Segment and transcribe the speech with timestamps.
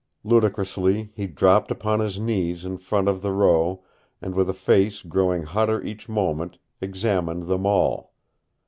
[0.23, 3.83] Ludicrously he dropped upon his knees in front of the row
[4.19, 8.11] and with a face growing hotter each moment examined them all.